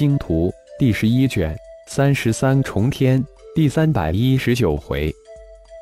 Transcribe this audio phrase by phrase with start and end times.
[0.00, 0.48] 星图》
[0.78, 1.54] 第十一卷
[1.86, 3.22] 三十三重天
[3.54, 5.14] 第三百一十九回，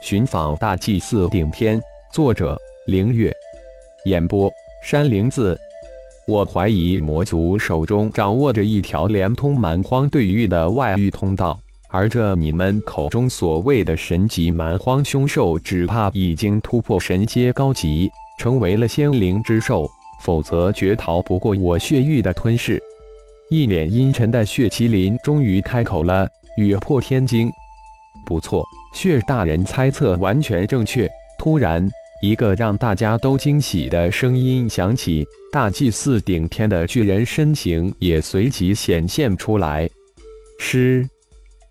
[0.00, 1.78] 寻访大祭司顶天。
[2.14, 3.30] 作者：凌月。
[4.06, 4.50] 演播：
[4.82, 5.54] 山灵子。
[6.26, 11.60] 我怀疑魔族手中掌握着一条连通蛮荒对域的外域通道，
[11.90, 19.86] 而这你们口中所谓的神级蛮荒凶兽，只怕已经突破神阶高级，成为了仙灵之兽。
[20.22, 22.82] 否则绝逃不过我血域的吞噬。
[23.48, 26.28] 一脸阴沉的血麒麟终于开口了
[26.58, 27.48] ：“雨破天惊，
[28.26, 31.88] 不错，血大人猜测完全正确。”突然，
[32.22, 39.88] 一个让大家都惊喜的声音响起，大祭司顶天的巨人身形也随即显现出来。
[40.58, 41.08] 师，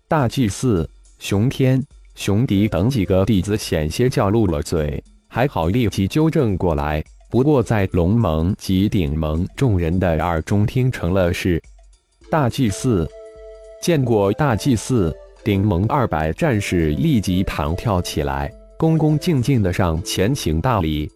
[0.08, 0.88] 大祭司
[1.18, 7.04] 熊天、熊迪等几个弟子险些叫露了嘴，还好立即纠正过来。
[7.28, 11.62] 不过，在龙盟及顶盟众人的耳中听成了是
[12.30, 13.06] 大祭司。
[13.82, 21.10] 见过大祭司，顶盟二百战士立即弹跳起来，恭恭敬敬的上前行大礼。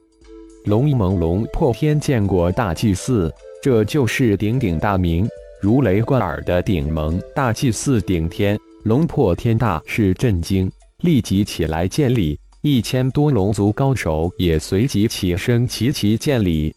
[0.66, 5.26] 龙盟龙破天见过大祭司，这就是鼎鼎大名、
[5.62, 8.58] 如雷贯耳的顶盟大祭司顶天。
[8.84, 10.70] 龙破天大是震惊，
[11.02, 12.38] 立即起来见礼。
[12.62, 16.74] 一千多龙族高手也随即起身齐齐见礼。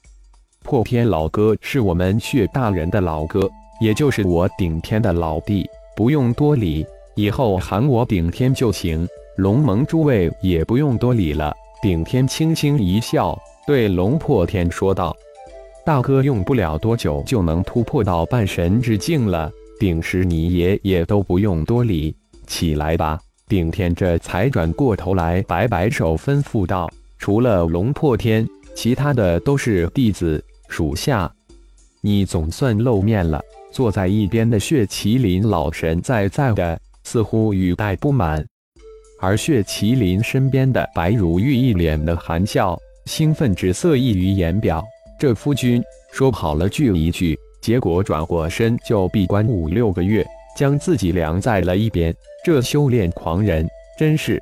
[0.63, 3.49] 破天老哥是我们血大人的老哥，
[3.81, 9.05] 也就是我顶天的老弟，不用多礼，以后喊我顶天就行。
[9.35, 11.53] 龙盟诸位也不用多礼了。
[11.81, 13.37] 顶天轻轻一笑，
[13.67, 15.13] 对龙破天说道
[15.85, 22.15] ：“大哥用不了多久就能突破到半神之境了，顶师你也也都不用多礼，
[22.47, 31.31] 起来吧。”顶天这才转过头来，摆摆手，吩咐道：“除了龙破天，其他的都是弟子属下。
[32.01, 33.41] 你总算露面了。”
[33.73, 38.45] 坐在一边的血麒麟老神在在的，似乎语带不满。
[39.19, 44.83] 而血麒麟身边的白如玉一脸的含笑，兴奋之色溢于言表。
[45.19, 45.81] 这夫君
[46.11, 50.23] 说好了聚一聚，结果转过身就闭关五六个月。
[50.55, 54.41] 将自己晾在了一边，这修炼狂人真是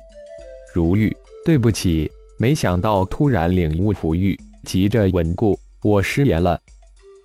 [0.74, 1.14] 如玉。
[1.44, 2.08] 对不起，
[2.38, 6.56] 没想到突然领悟璞玉，急着稳固，我失言了。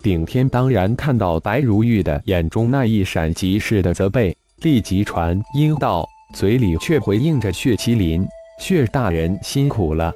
[0.02, 8.26] 顶天当然看到白如玉的眼中那一闪即逝的责备，立即传音道，嘴里却回应着血麒麟
[8.59, 10.12] ：“血大人辛苦了，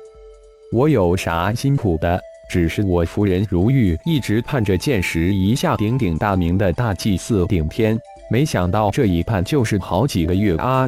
[0.72, 2.20] 我有啥辛苦的？
[2.50, 8.00] 只是我夫人如玉一直盼着见识一下鼎鼎大名的大祭司顶天。”
[8.32, 10.88] 没想到这一盼就是好几个月啊！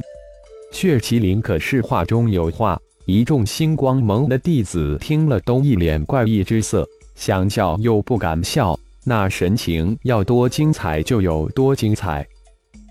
[0.71, 12.25] 血麒麟可是话中有话，一众星光盟的弟子听了都一脸怪异之色，想笑又不敢笑，那神情要多精彩就有多精彩。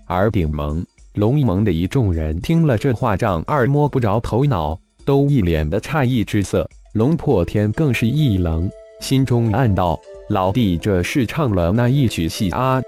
[0.05, 0.85] 而顶盟、
[1.15, 6.69] 龙盟的一众人听了这话，丈二摸不着头脑，都一脸的诧异之色。
[6.93, 8.69] 龙破天更是一愣，
[9.01, 9.99] 心中暗道：
[10.29, 12.79] 老弟这是唱了那一曲戏啊！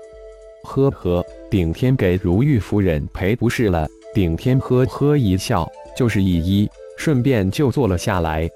[0.66, 1.24] 呵呵。
[1.50, 3.88] 顶天给如玉夫人赔不是了。
[4.14, 5.66] 顶天呵呵一笑，
[5.96, 8.50] 就是一揖，顺便就坐了下来。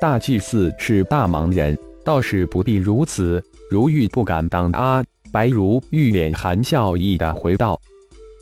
[0.00, 3.42] 大祭司是大忙人，倒是不必如此。
[3.70, 5.02] 如玉不敢当啊！
[5.32, 7.78] 白如玉脸含笑意的回道：“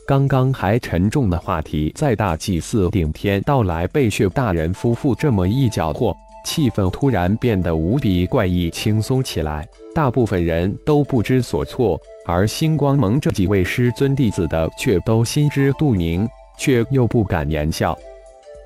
[0.07, 9.67] 刚刚还沉重的话题，在大祭司顶天到来，被血大人夫妇这么一搅和，气氛突然变得无比怪异，轻松起来。
[9.93, 17.95] 大部分人都不知所措。”而星光盟这几位师尊弟子的却都心知肚明，却又不敢言笑。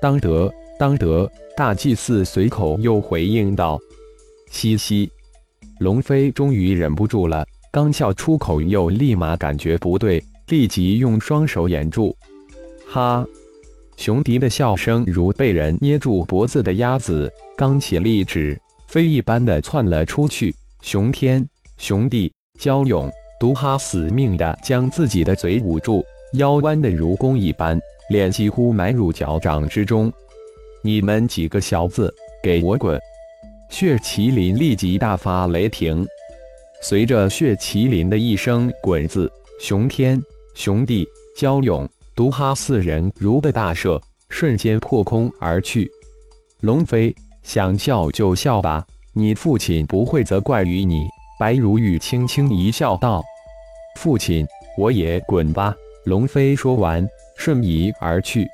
[0.00, 1.30] 当得，当得！
[1.56, 3.78] 大祭司随口又回应道
[4.50, 5.10] ：“嘻嘻。”
[5.78, 12.16] 龙飞终于忍不住了，刚笑出口，又立马感觉不对，立即用双手掩住。
[12.88, 13.26] 哈！
[14.00, 20.54] 熊迪的笑声如被人捏住脖子的鸭子，刚起立止，飞一般的窜了出去。
[20.80, 21.46] 熊天、
[21.76, 23.10] 熊帝、焦勇。
[23.38, 26.02] 毒哈死命的将自己的嘴捂住，
[26.32, 27.78] 腰弯的如弓一般，
[28.08, 30.10] 脸几乎埋入脚掌之中。
[30.82, 32.10] 你们几个小子，
[32.42, 32.98] 给我滚！
[33.68, 36.06] 血麒麟立即大发雷霆。
[36.80, 39.30] 随着血麒麟的一声“滚”字，
[39.60, 40.18] 熊天、
[40.54, 41.86] 熊帝、焦勇、
[42.20, 45.90] 毒哈四人如的大赦，瞬间破空而去。
[46.60, 51.08] 龙飞想笑就笑吧，你父亲不会责怪于你。
[51.38, 53.24] 白如玉轻轻一笑，道
[53.96, 54.46] ：“父亲，
[54.76, 55.74] 我也滚吧。”
[56.04, 57.08] 龙飞说完，
[57.38, 58.46] 瞬移而去。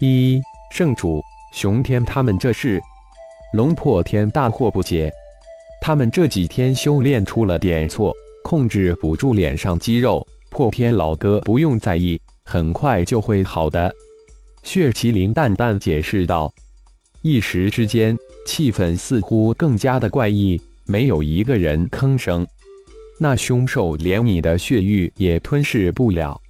[0.00, 0.42] 一
[0.72, 1.22] 圣主
[1.52, 2.82] 熊天他们这是？
[3.52, 5.08] 龙破天大惑不解。
[5.80, 8.12] 他们这几天修炼出了点错，
[8.42, 13.94] 控制不住脸上肌肉，破天老哥不用在意，很快就会好的。”
[14.64, 16.50] 血麒麟淡淡解释道。
[17.20, 18.16] 一时之间，
[18.46, 22.46] 气氛似乎更加的怪异，没有一个人吭声。
[23.20, 26.40] 那凶兽连你的血域也吞噬不了，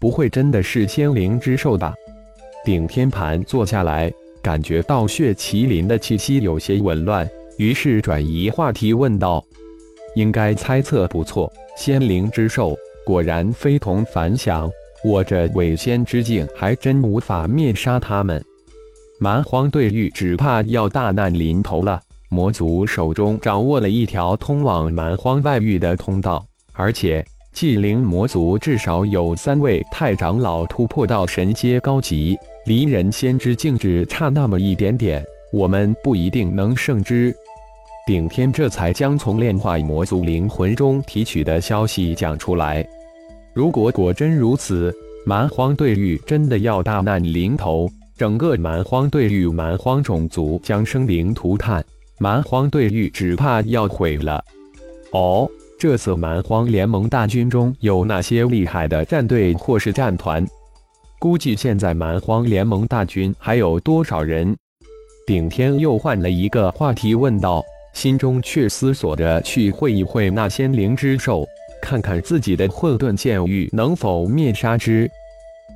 [0.00, 1.94] 不会真的是仙灵之兽吧？
[2.64, 4.12] 顶天盘坐下来，
[4.42, 9.44] 感觉到血麒麟的气息有些紊乱，于是转移话题问道
[10.16, 14.70] ：“应该猜测不错，仙灵之兽果然非同凡响。
[15.04, 18.42] 我这伪仙之境还真无法灭杀他们。
[19.20, 22.00] 蛮荒对域只怕要大难临头了。”
[22.30, 27.24] 魔族手中掌握了一条通往蛮荒外域的通道，而且
[27.54, 32.36] 纪灵魔族至少有三位太长老突破到神阶高级，
[32.66, 35.24] 离人仙之境只差那么一点点，
[35.54, 37.34] 我们不一定能胜之。
[38.06, 42.86] 顶天这才将从炼化魔族灵魂中提取的消息讲出来。
[43.58, 44.94] 如果果真如此，
[45.26, 51.84] 蛮荒对域真的要大难临头，整个蛮荒对域蛮荒种族将生灵涂炭。
[52.20, 54.40] 蛮荒对域只怕要毁了。
[55.10, 60.46] 哦，这次蛮荒联盟大军中有哪些厉害的战队或是战团？
[61.18, 64.56] 估计现在蛮荒联盟大军还有多少人？
[65.26, 67.60] 顶天又换了一个话题问道，
[67.92, 71.44] 心中却思索着去会一会那仙灵之兽，
[71.80, 75.10] 看看自己的混沌剑域能否灭杀之。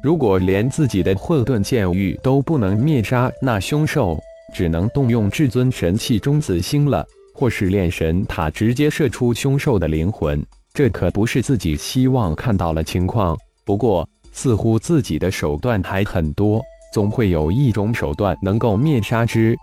[0.03, 4.19] 如果连自己的混沌剑域都不能灭杀那凶兽，
[4.55, 10.45] 只能动用至尊神器中子星了，或是炼神塔直接射出凶兽的灵魂，
[10.75, 13.37] 这可不是自己希望看到的情况。
[13.65, 16.61] 不过，似乎自己的手段还很多，
[16.93, 19.57] 总会有一种手段能够灭杀之。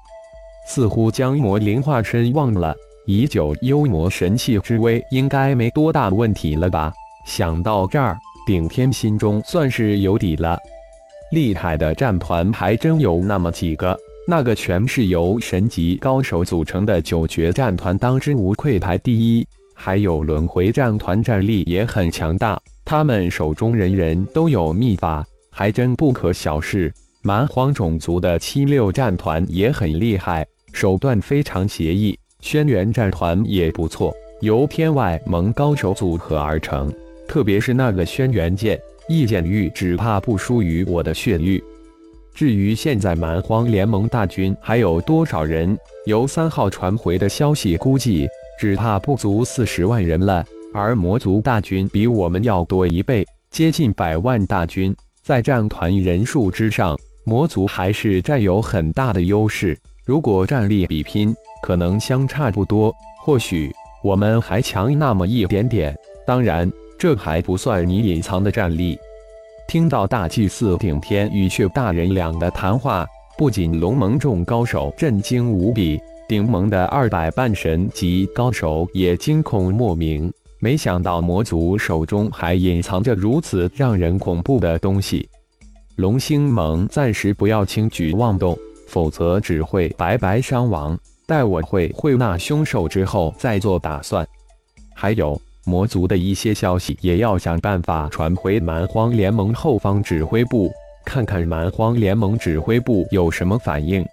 [0.68, 2.75] 似乎将魔灵化身忘了，
[3.11, 6.94] 以久幽魔神器之威，应该没多大问题了吧？
[7.25, 8.15] 想到这儿，
[8.45, 10.56] 顶天心中算是有底了。
[11.31, 13.97] 厉害的战团还真有那么几个。
[14.27, 19.47] 那个全是由神级高手组成的九绝战团，当之无愧排第一。
[19.73, 26.94] 还有轮回战团，战力也很强大，他们手中人人都有秘法，还真不可小视。
[27.23, 32.15] 蛮荒种族的七六战团也很厉害，手段非常邪异。
[32.41, 36.91] 轩辕战团也不错，由天外盟高手组合而成，
[37.27, 41.62] 特别是那个轩辕剑，一剑域只怕不输于我的血域。
[42.33, 45.77] 至于现在蛮荒联盟大军还有多少人？
[46.06, 48.27] 由三号传回的消息估计，
[48.57, 50.45] 只怕不足四十万人了。
[50.74, 59.77] 而魔族大军比我们要多一倍，接近百万大军，在战团人数之上，魔族还是占有很大的优势。
[60.09, 62.91] 如果战力比拼，可能相差不多，
[63.23, 63.71] 或许
[64.01, 65.95] 我们还强那么一点点。
[66.25, 66.67] 当然，
[66.97, 68.97] 这还不算你隐藏的战力。
[69.67, 73.06] 听到大祭司顶天与血大人两的谈话，
[73.38, 80.33] 不仅龙盟众高手震惊无比，顶盟的二百半神级高手也惊恐莫名。
[80.59, 85.29] 没想到魔族手中还隐藏着如此让人恐怖的东西。
[85.97, 88.57] 龙星盟暂时不要轻举妄动，
[88.89, 91.00] 否则只会白白伤亡。
[91.25, 94.27] 待我会会那凶兽之后再做打算。
[94.94, 95.39] 还有。
[95.65, 100.71] 魔族的一些消息也要想办法传回蛮荒联盟后方指挥部，
[101.06, 104.04] 看看蛮荒联盟指挥部有什么反应。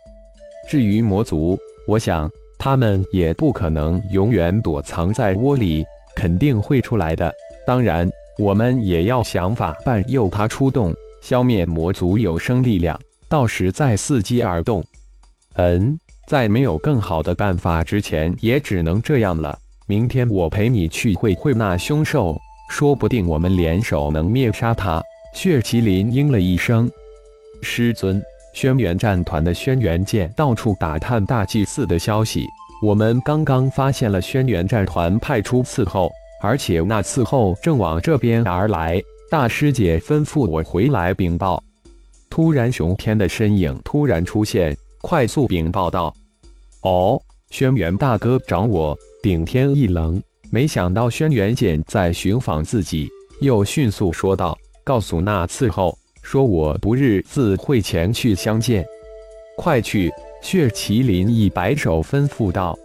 [0.68, 5.82] 至于魔族，我想他们也不可能永远躲藏在窝里，
[6.14, 7.32] 肯定会出来的。
[7.66, 14.84] 当然，我们也要想法伴诱他出动，消灭魔族有生力量，到时再伺机而动。
[15.54, 19.58] 嗯，在没有更好的办法之前，也只能这样了。
[19.86, 22.36] 明天我陪你去会会那凶兽，
[22.68, 25.02] 说不定我们联手能灭杀他。
[25.32, 26.90] 血麒麟应了一声
[27.62, 28.20] ：“师尊，
[28.52, 32.44] 轩辕战团的轩辕剑到处打探大祭司的消息。
[32.82, 36.10] 我们刚刚发现了轩辕战团派出伺候，
[36.42, 39.00] 而且那伺候正往这边而来。
[39.30, 41.62] 大师姐吩咐我回来禀报。”
[42.36, 46.14] 突然，熊天的身影突然出现，快速禀报道
[46.84, 53.08] ：“哦，轩辕大哥找我。”顶天一愣，没想到轩辕剑在寻访自己，
[53.40, 58.84] 又迅速说道：“告诉那伺候，说我不日自会前去相见。
[59.56, 60.12] 快去！”
[60.42, 62.78] 血麒麟一摆手，吩咐道。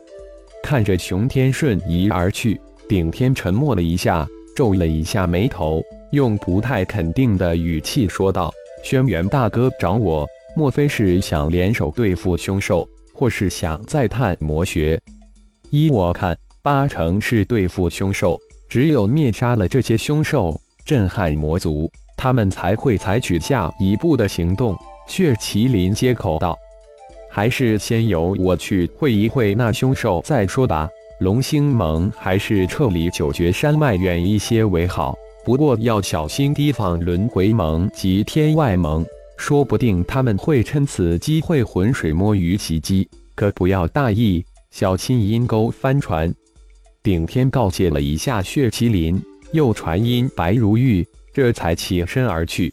[0.64, 8.50] 看着熊天瞬移而去，顶天沉默了一下，皱了一下眉头，用不太肯定的语气说道
[8.84, 15.00] ：“轩辕大哥找我，莫非是想联手对付凶兽，或是想再探魔穴？”
[15.70, 18.40] 依我看，八成是对付凶兽。
[18.68, 24.78] 只有灭杀了这些凶兽，震撼魔族，他们才会采取下一步的行动。
[25.08, 26.58] 血麒麟接口道
[27.30, 30.90] ：“还是先由我去会一会那凶兽再说吧。
[31.20, 35.16] 龙星盟还是撤离九绝山脉远一些为好。
[35.44, 39.04] 不过要小心提防轮回盟及天外盟，
[39.38, 46.34] 说不定他们会趁此机会浑水摸鱼袭击，可不要大意，小心阴沟翻船。”
[47.02, 49.20] 顶天告诫了一下血麒麟，
[49.52, 52.72] 又传音白如玉，这才起身而去。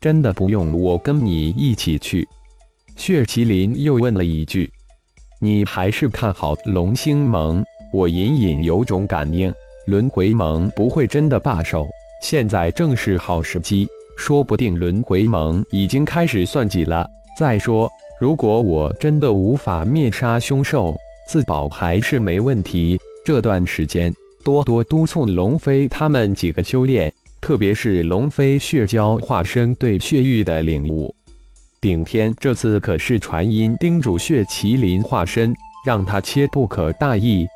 [0.00, 2.26] 真的不用我跟你一起去？
[2.96, 4.72] 血麒麟又问了一句
[5.38, 7.62] ：“你还是看好龙星盟？
[7.92, 9.52] 我隐隐有种感应，
[9.90, 11.88] 轮回盟不会真的罢手。
[12.22, 17.04] 现在正是好时机，说不定轮回盟已经开始算计了。
[17.36, 20.94] 再说，如果我真的无法灭杀凶兽，
[21.26, 31.14] 自保还是没问题。”这段时间，多多督促龙飞他们几个修炼，特别是龙飞血蛟化身对血域的领悟。
[31.80, 35.54] 顶天这次可是传音叮嘱血麒麟化身，
[35.84, 37.46] 让他切不可大意。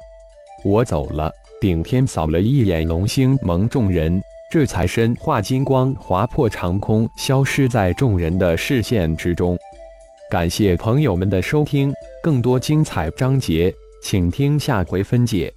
[0.64, 1.30] 我走了。
[1.64, 9.56] 顶天扫了一眼龙星盟众人，这才身化金光，划破长空，消失在众人的视线之中。
[10.30, 11.90] 感谢朋友们的收听，
[12.22, 13.72] 更多精彩章节。
[14.02, 15.50] 请听下回分解。